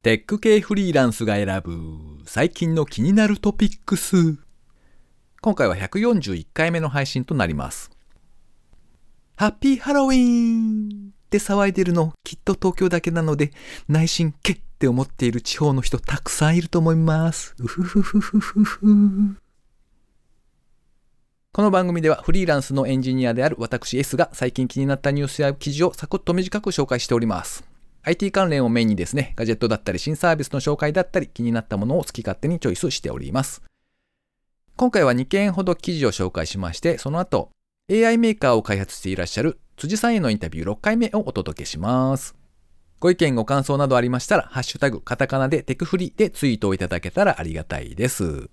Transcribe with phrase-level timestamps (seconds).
[0.00, 4.38] テック系フリーランスが選ぶ最近の気になるトピックス。
[5.40, 7.90] 今回は141回目の配信となります。
[9.34, 13.50] ハッピーハロウィーンって騒いでるのきっと東京だけなので
[13.88, 17.56] 内心けって思っている地方の人たくさんいると思います。
[17.58, 19.36] うふふふふふふ。
[21.50, 27.67] この番組ではフリーランスのエンジニアである私 S が最近気になったニュースや記事をサクッと短く紹介しております。
[28.08, 33.62] IT 関連をメインにですね、ガジェットだったり新サービスの紹介だったり気になったものを好き勝手にチョイスしております。
[34.76, 37.50] 今回は2件ほど記事を紹介しまして、その後
[37.90, 42.34] AI メーカーを開発していらっしゃる辻さんへのインタビュー6回目をお届けします。
[42.98, 48.48] ご意見ご感想などありましたら、ハッシュタグカタカナでテクフリでツイートをいただけたらありがたいです。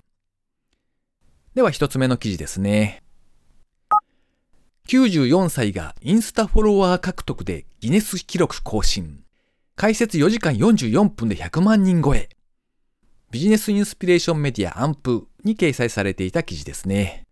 [1.54, 3.04] では一つ目の記事ですね。
[4.90, 9.25] 94歳がインスタフォロワー獲得でギネス記録更新。
[9.78, 12.30] 開設4時間44分で100万人超え。
[13.30, 17.26] ビジネスインスピレーションメディアアンプに掲載されていた記事ですね。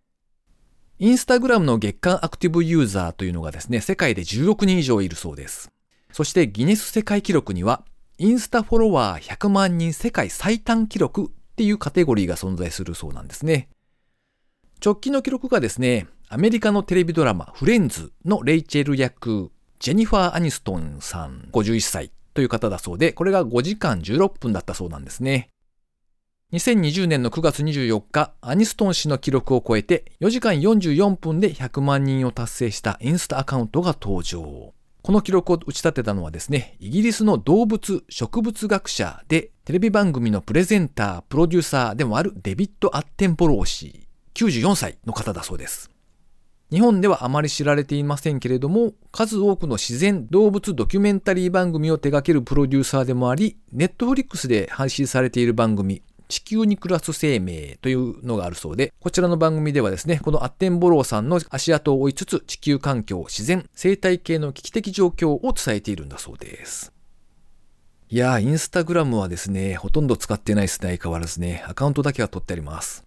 [0.98, 5.72] インスタグラムの月間アクティブユーザーというのがですね、世界で10億人以上いるそうです。
[6.12, 7.82] そしてギネス世界記録には、
[8.18, 13.70] インスタフォロワー100万人世界最短記録っていうカテゴリーが存在するそうなんですね。
[14.84, 25.48] 直近の記録がですね、アメリカのテレビドラマフレンズのレイチェル役、ジェニファー・アニストンさん51歳という方だそうで、これが5時間16分だったそうなんですね。
[26.52, 34.74] 2020年の9月24日、アニストン氏の記録を超えて4時間44分で100万人を達成したインスタアカウントが登場。
[35.02, 45.90] この記録を打ち立てたのはですね、イギリスの動物、植物学者で、テレビ番組のプレゼンター、プロデューサーでもあるデビッド・アッテンボロー氏、94歳の方だそうです。
[46.70, 66.92] 日本ではあまり知られていませんけれども、数多くの自然動物ドキュメンタリー番組を手掛けるプロデューサーでもあり、ネットフリックスで配信されている番組、地球に暮らす生命というのがあるそうで、こちらの番組ではですね、このアッテンボローさんの足跡を追いつつ、地球環境、自然、生態系の危機的状況を伝えているんだそうです。
[68.08, 71.62] いやー、インスタグラムはですね、ほとんど使ってないですね、相変わらずね。
[71.68, 73.03] アカウントだけは取ってあります。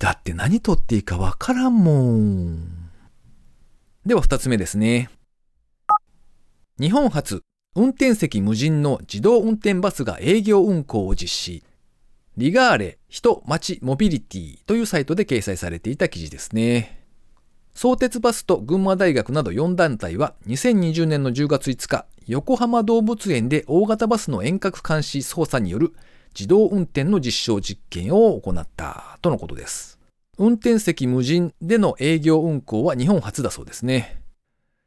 [0.00, 2.90] だって何取っていいかわからんもん。
[4.06, 5.10] では二つ目ですね。
[6.80, 7.42] 日本初、
[7.76, 11.62] 運転席無人の自動運転バスが営業運行を実施。
[12.38, 17.04] リガーレ人町モビリティというサイトで掲載されていた記事ですね。
[17.74, 25.92] 相鉄バスと群馬大学など4団体は2020年の10月5日、横浜動物園で大型バスの遠隔監視操作による
[26.34, 29.98] 自動運転の実証実験を行ったとのことです。
[30.38, 34.20] 運転席無人での営業運行は日本初だそうですね。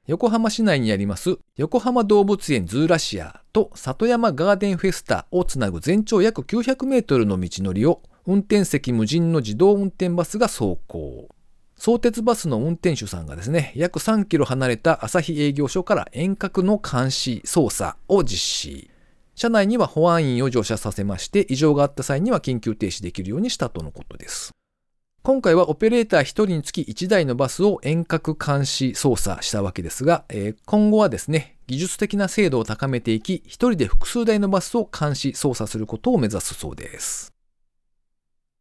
[0.08, 11.30] 横浜市内にあります横浜動物園ズーラシアと里山ガーデンフェスタをつなぐ全長約900メートルの道のりを運転席無人の自動運転バスが走行。
[11.78, 18.93] 相鉄バスの運転手さんがですね、約3キロ離れた朝日営業所から遠隔の監視操作を実施。
[19.36, 24.52] 車内には保安員を乗車させまして、異常があった際には緊急停止できるようにしたとのことです。
[25.24, 37.34] 今回はオペレーター1人につき1台のバスを遠隔監視操作したわけですが、えー今後はですね、技術的な精度を高めていき、1人で複数台のバスを監視操作することを目指すそうです。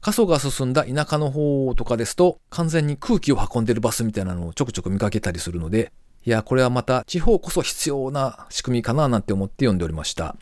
[0.01, 5.93] 過疎が進んだ田舎の方とかですと、完全に空気を運んでるバスみたいなのをちょくちょく見かけたりするので、
[6.25, 10.37] いや、これはまた地方こそ必要な仕組みかななんて思って読んでおりました。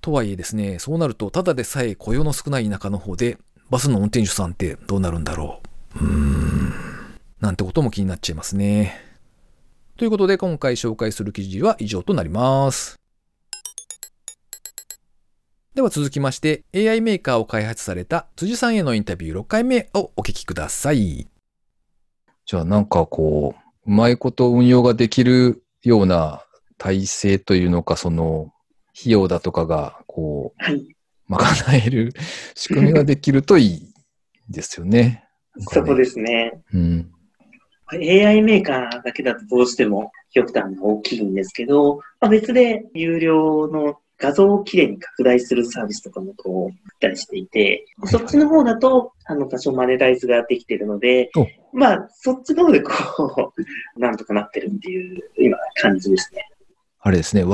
[0.00, 3.38] とはいえですね、そうなると、ただでさえ雇用の少ない田舎の方で、
[3.70, 5.60] バスの運転手さんってどうなるんだろ
[5.96, 5.98] う。
[5.98, 6.72] うーん。
[7.40, 9.00] なんてことも気になっちゃいますね。
[9.96, 12.96] ということで、今回紹介する記事は以上となります。
[15.74, 21.28] では続きまして、AI メーカーを開発された辻さんへのインタビュー6回目をお聞きください。
[22.46, 23.54] じゃあなんかこ
[23.86, 26.42] う、うまいこと運用ができるような
[26.78, 28.52] 体制というのか、その、
[28.98, 30.96] 費用だとかが、こう、はい。
[31.28, 31.40] 賄
[31.84, 32.12] える
[32.54, 33.92] 仕組みができるといい
[34.48, 35.24] ですよね。
[35.58, 36.60] そこですね。
[36.72, 37.10] うん。
[37.92, 51.46] AI メーカーだけだとどうしても費用負担が大きいんですけど、まあ、別で有料の画像をきれいに拡大するサービスとかもこう、あったりしていて、そっちの方だと、あの、多少マネタイズができているのでお、
[51.76, 52.92] まあ、そっちの方でこ
[53.56, 53.60] う、
[54.00, 56.48] なんとかなってるっていう、今、感じですね。
[57.00, 57.44] あれですね、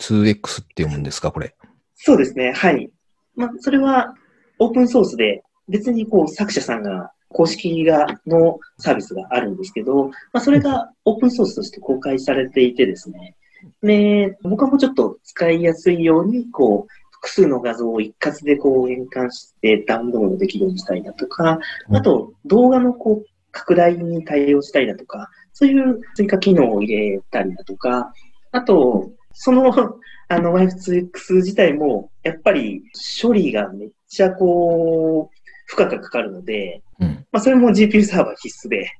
[0.00, 1.54] Wife2X って読むんですか、これ？
[1.94, 2.52] そうですね。
[2.52, 2.90] はい。
[3.36, 4.14] まあ、それは
[4.58, 13.34] オープンソースで、別にこう作者さんが公式がのサービスがあるんですけど、まあ、それがオープンソースとして公開されていてですね、
[13.82, 21.58] で、僕はもうちょっと使いやすいように、こう、複数の画像を一括でこう変換してダウンロードできるようにしたりだとか、
[21.90, 28.12] あと動画のこう拡大に対応したりだとか、そういう追加機能を入れたりだとか、
[28.52, 29.70] あと、その、
[30.28, 32.82] あの Y2X 自体も、やっぱり
[33.22, 35.36] 処理がめっちゃこう、
[35.66, 37.26] 負荷がかかるので、うん。
[37.30, 38.90] まあ、それも GPU サーバー必須で、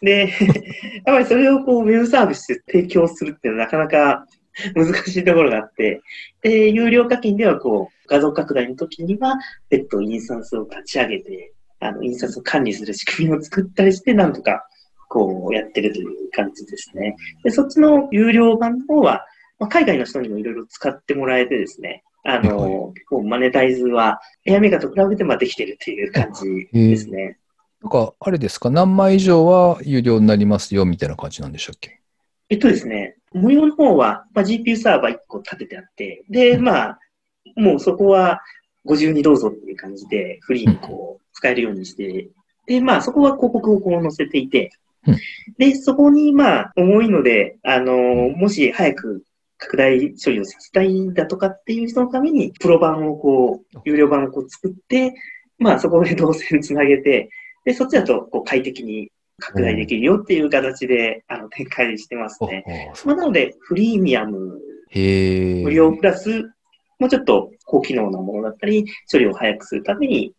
[0.00, 0.32] で、
[1.04, 4.26] やっぱりそれをこう、ウェブサービスで提供するっていうのはなかなか
[4.74, 6.00] 難しいところがあって、
[6.42, 9.38] で、有料課金ではこう、画像拡大の時には、
[9.68, 14.66] 別途インスタンスを立ち上げて、あの、インスタンスを管理する仕組みを作ったりして、なんとか、
[15.08, 17.16] こう、やってるという感じですね。
[17.42, 19.24] で、そっちの有料版の方は、
[19.60, 27.38] まあ、海外の人にもいろいろ使ってもらえてですね、あはいの、結構マネタイズは、エアメガと比べてまあできてるっていう感じですね。
[27.82, 32.00] なんか、あれですか、何枚以上は有料になりますよ、みたいな感じなんでしたっけ？
[32.48, 36.64] えっとですね、無料の方は、まあ、GPU サーバー1個立ててあって、で、うん。
[36.64, 36.98] まあ、
[37.56, 38.40] もうそこは
[38.84, 42.28] ご自由にどうぞっていう感じで、フリーにこう、使えるようにして、
[42.66, 44.72] で、まあ、そこは広告をこう載せていて
[45.06, 45.16] うん、
[45.56, 47.94] で、そこに、まあ、重いので、あの、
[48.30, 49.24] もし早く
[49.60, 55.14] 拡大処理をさせたいだとかっていう人のために、プロ版をこう、有料版をこう作って、
[55.58, 57.28] まあ、そこで動線つなげて、
[57.64, 62.64] で、そっちだと、こう、快適に拡大できるよっていう形で、あの、展開してますね。
[63.04, 64.58] まあ、なので、フリーミアム。
[64.92, 66.42] 無料プラス、
[66.98, 70.34] もうちょっと高機能なものだったり、処理を早くするために、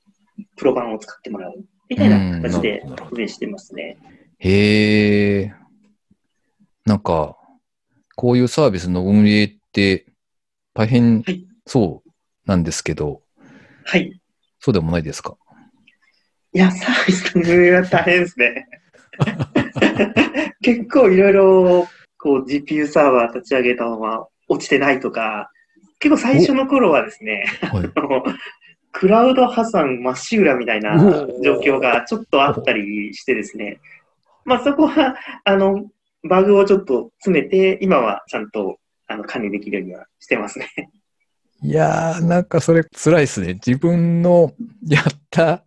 [0.58, 1.54] プロ版を使ってもらう、
[1.90, 3.98] みたいな形で運営してますね。
[4.40, 5.54] へえ。
[6.86, 7.38] なんか、
[8.22, 10.06] こういうサービスの運営って
[10.76, 11.44] 大変はい。
[11.66, 12.10] そう
[12.46, 13.24] なんですけど、
[13.84, 14.22] はい。
[14.60, 15.38] そうでもないですか？
[16.54, 18.68] いや、サービスの運営は大変ですね。
[20.62, 21.88] 結構いろいろ、
[22.20, 25.50] こう、GPU サーバー立ち上げたまま落ちてないとか、
[25.98, 27.46] 結構最初の頃はですね、
[28.92, 30.96] クラウド破産まっしぐらみたいな
[31.44, 33.80] 状況がちょっとあったりしてですね、
[34.46, 35.90] まあそこは、あの、
[36.28, 38.78] バグをちょっと詰めて、今はちゃんと
[39.08, 40.68] あの管理できるようにはしてますね。
[41.64, 43.54] いやー、なんかそれ辛いですね。
[43.54, 44.54] 自分の
[44.88, 45.64] やった、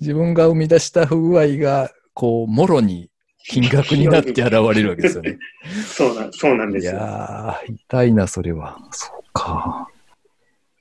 [0.00, 3.10] 自分が生み出した不具合が、こう、もろに
[3.44, 5.38] 金額になって現れるわけですよね。
[5.86, 6.92] そうなん、そうなんでいすよ。
[6.94, 8.78] やー、痛いな、それは。
[8.92, 9.88] そうか。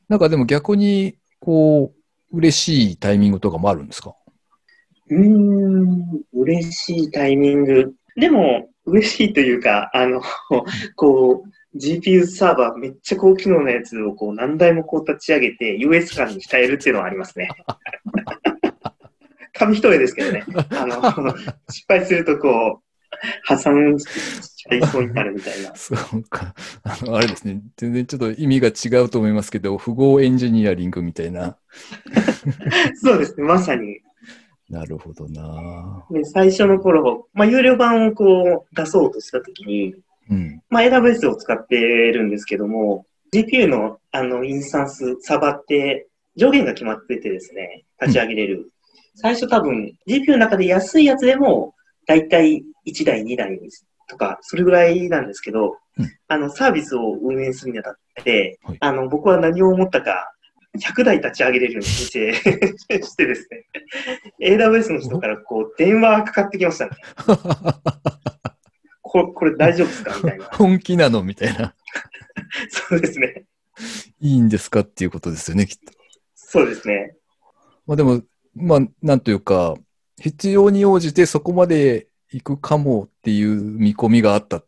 [0.07, 1.93] なんかでも逆に、こ
[2.31, 4.15] う、嬉しいタイミングとかもあるんですか？
[5.09, 7.93] うーん、嬉しいタイミング。
[8.15, 10.21] でも、嬉しいというか、あの、
[10.95, 17.49] こう、GPU サーバーめっちゃ高機能なやつをこう何台もこう立ち上げて US 間に控えるっていうのはありますね。
[19.53, 20.43] 紙一重ですけどね。
[20.71, 21.35] あの、
[21.69, 22.87] 失敗するとこう、
[23.43, 24.05] 破産し
[24.55, 25.75] ちゃいそうになるみたいな。
[25.75, 26.53] そうか。
[26.83, 27.61] あの、あれですね。
[27.75, 31.57] 全然ちょっと意味が違うと思いますけど、符号エンジニアリングみたいな。
[32.95, 33.99] そうですね、まさに。
[34.69, 39.95] なるほどなで最初の頃、まあ、有料版をこう出そうとしたときに、
[40.29, 40.61] うん。
[40.69, 48.71] まあ、AWS を使ってるんですけども、GPU のあのインスタンス、サーバーって上限が決まっててですね、立ち上げれる。
[49.15, 51.73] 最初多分、GPU の中で安いやつでも、
[52.05, 53.59] だいたい1台、2台
[54.07, 60.31] とか、それぐらいなんですけど、うんあの、サービスを運営するにあたって、はいあの、僕は何を思ったか、
[60.77, 62.33] 100台立ち上げれるように申請
[63.03, 63.65] してですね、
[64.41, 66.91] AWS の人からこう、電話がかかってきましたね。
[69.01, 70.15] これ、これ大丈夫ですか？
[70.17, 70.45] みたいな。
[70.53, 71.23] 本気なの？
[71.23, 71.73] みたいな。
[72.69, 73.45] そうですね。
[74.19, 74.81] いいんですか？
[74.81, 75.93] っていうことですよね、きっと。
[76.35, 77.15] そうですね。
[77.85, 78.21] まあでも、
[78.55, 79.75] まあ、なんというか、
[80.19, 84.65] 必要に応じてそこまで行くかもっていう見込みがあったっ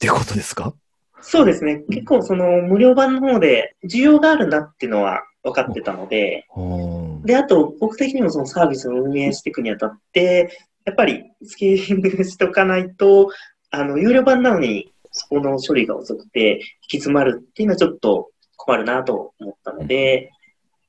[0.00, 0.74] てことですか？
[1.20, 1.82] そうですね。
[1.90, 13.30] 結構その無料版の方で需要があるなっていうのは分かってたので、うんで、あと僕的にもそのサービスを運営していくにあたって、やっぱりスケーリングしとかないと、
[13.70, 16.64] あの、有料版なのにそこの処理が遅くて引き
[16.98, 20.30] 詰まるっていうのはちょっと困るなと思ったので、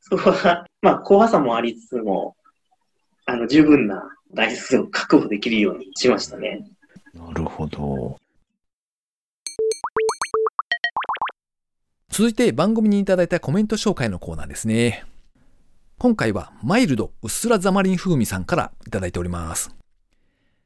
[0.02, 2.36] そこは、まあ、怖さもありつつも、
[3.26, 4.04] あの、十分な
[4.34, 6.66] 台数を確保できるようにしましたね。
[7.14, 8.18] なるほど。
[12.20, 15.06] 続いて番組にいただいたコメント紹介のコーナーですね。
[15.98, 19.74] 今回はマイルドうっすらザマリン風味さんからいただいております。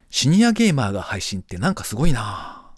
[0.10, 2.74] シニアゲーマーが配信ってなんかすごいな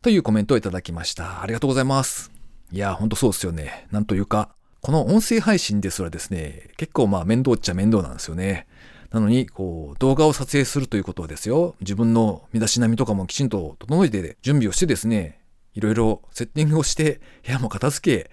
[0.00, 1.42] ぁというコメントをいただきました。
[1.42, 2.30] ありがとうございます。
[2.70, 3.88] いや、ほんとそうですよね。
[3.90, 4.50] なんというか、
[4.80, 8.68] この音声配信ですらですね、結構まあ面倒っちゃ面倒なんですよね。
[9.10, 15.40] なのに、こう、動画を撮影するということはですよ、自分の身だしなみとかもきちんと整えて準備をしてですね、
[15.74, 18.30] いろいろセッティングをして部屋も片付け、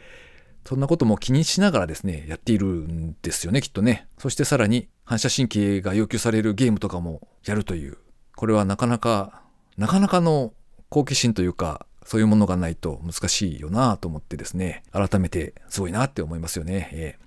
[0.65, 4.07] そんなことも気にしながらですね、やっているんですよね、きっとね。
[4.17, 7.97] そしてさらに反射神経が要求されるゲームとかもやるという。
[8.35, 9.41] これはなかなか、
[9.77, 10.53] なかなかの
[10.89, 16.89] 好奇心というか、そういうものがないと難しいよなと思ってですね、改めてすごいなって思いますよね。
[16.93, 17.17] え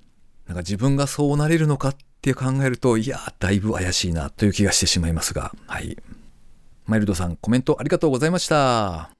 [0.47, 5.97] ー、なんか自分がそうなれるのかって考えると、いや、だいぶ怪しいなという気がしてしまいますが、はい。
[6.87, 9.14] マイルドさん、コメントありがとうございました。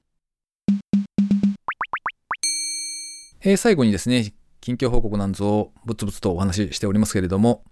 [3.47, 7.63] えー、最後にですね、近況報告なんぞをぶつぶつとお話ししておりますけれども、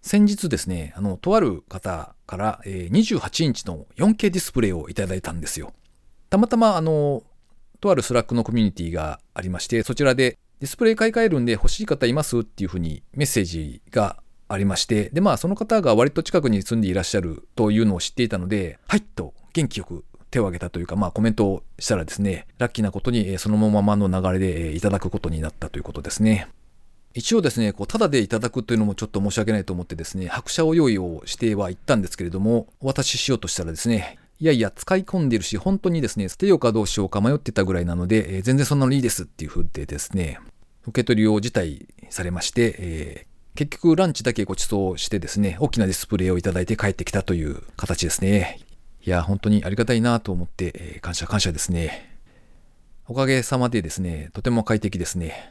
[0.00, 5.72] 先日ですね、あの、とある方から、えー、28インチの 4K ディスプレイをいただいたんですよ。
[6.30, 7.24] たまたま、あの、
[7.80, 26.48] とあるスラックのコミュニティがありまして、そちらでディスプレイ買い替えるんで欲しい方いますっていうふうにメッセージがありまして、で、まあ、その方が割と近くに住んでいらっしゃるというのを知っていたので、はいと元気よく手を挙げたというか、まあコメントをしたらですね、ラッキーなことにそのままの流れでいただくことになったということですね。
[27.14, 40.40] 一応ですね、こう、ただでいただくというのもちょっと申し訳ないと思ってですね、拍車を用意をしてはいったんですけれども、お渡ししようとしたらですね、いやいや、使い込んでるし、本当にですね、捨てようかどうしようか迷ってたぐらいなので、えー、全然そんなのいいですっていう風でですね、
[40.86, 48.58] 受け取りを辞退されまして、えー、結局ランチだけご馳走してですね、大きなディスプレイをいただいて帰ってきたという形ですね。
[49.04, 52.18] いや、本当にありがたいなと思って、えー、感謝感謝ですね。
[53.08, 55.50] おかげさまでですね、とても快適ですね。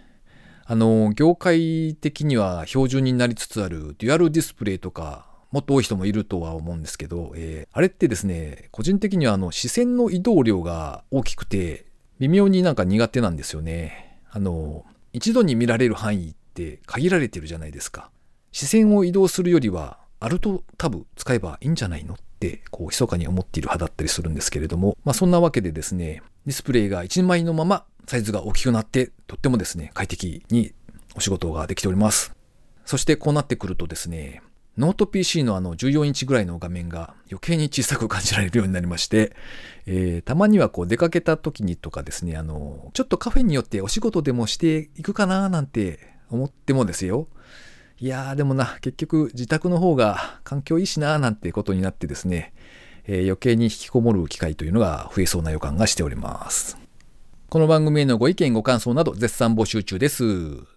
[0.65, 11.87] あの、業界的には標準になりつつあるデュアルディスプレイとか、もっと多い人もいるとは思うんですけど、えー、あれってですね、個人的にはあの視線の移動量が大きくて、
[12.19, 14.17] 微妙になんか苦手なんですよね。
[14.31, 18.11] あの、一度に見られる範囲って限られてるじゃないですか。
[18.53, 22.15] 視線を移動するよりは、アルトタブ使えばいいんじゃないの
[22.47, 30.73] ってこう密かに思っている派だったりするんですけれども、まあ、そんなわけでですねディスプレイが1枚のままサイズが大きくなってとってもですね快適に
[31.15, 32.33] お仕事ができております。
[32.85, 34.41] そしてこうなってくるとですね
[34.77, 39.35] ノート PC のあの14インチぐらいの画面が余計に小さく感じられるようになりまして、
[39.85, 47.27] えー、たまにはこう出かけた時にとかですね、あの、ちょっとカフェによってお仕事でもしていくかななんて思ってもですよ、
[48.03, 52.51] いやーでもな、結局自宅の方が環境いいしなーなんてことになってですね、
[53.05, 56.79] えー、余計に引きこもる機会というのが増えそうな予感がしております。
[57.47, 60.23] この番組へのご意見ご感想など絶賛募集中です。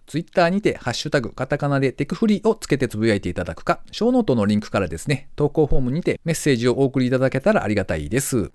[0.05, 8.51] ツイッターにてハッシュタグカタカナでテクフリーをつけてつぶやいていただくか、ショーノートのリンクからですね、投稿フォームにてメッセージをお送りいただけたらありがたいです。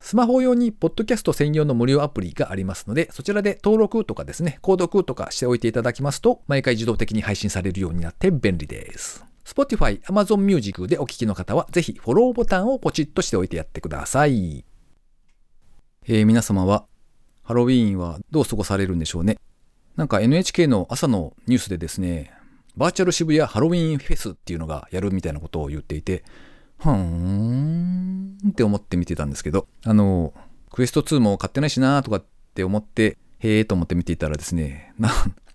[0.00, 9.24] スマホ用にポッドキャスト専用の無料アプリがありますので、そちらで登録とかですね、購読とかしておいていただきますと、毎回自動的に配信されるようになって便利です。
[9.44, 14.64] Spotify、Amazon Music でお聴きの方は、ぜひフォローボタンをポチッとしておいてやってください。
[16.06, 16.86] えー、皆様は、
[17.42, 19.36] ハロウィーンはどう過ごされるんでしょうね。
[19.96, 22.32] なんか NHK の朝のニュースでですね、
[22.76, 26.24] バーチャル渋谷ハロウィーンフェスっていうのがやるみたいなことを言っていて、
[26.80, 30.32] はーんって思って見てたんですけど、あの、
[30.70, 35.10] クエスト2も買ってないしなーとかって思って、へえーと思って見ていたらですね、な、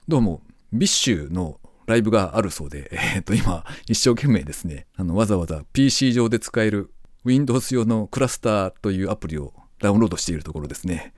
[0.08, 0.42] どうも、
[0.72, 6.92] ビッシュのライブがあるそうで、えっ、と、今、一生懸命ですね、あの、わざわざ PC 上で使える
[7.24, 11.14] Windows 用のクラスターというアプリをダウンロードしているところですね。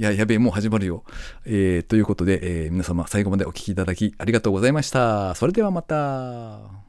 [0.00, 1.04] いや、やべえ、もう始まるよ。
[1.44, 5.36] えー、ということで、えー、皆様最後までお聴きいただきありがとうございました。
[5.36, 6.83] それではまた。